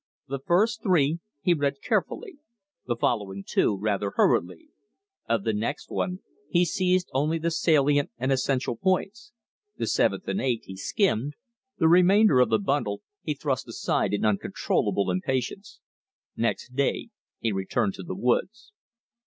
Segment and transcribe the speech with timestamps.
[0.27, 2.39] The first three he read carefully;
[2.87, 4.69] the following two rather hurriedly;
[5.29, 9.31] of the next one he seized only the salient and essential points;
[9.77, 11.35] the seventh and eighth he skimmed;
[11.77, 15.81] the remainder of the bundle he thrust aside in uncontrollable impatience.
[16.35, 18.73] Next day he returned to the woods.